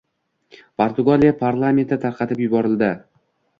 [0.81, 3.01] Portugaliya parlamenti tarqatib yuborilading